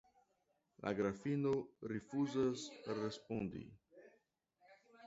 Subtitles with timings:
[0.85, 1.53] La Grafino
[1.93, 2.65] rifuzas
[3.03, 3.65] respondi.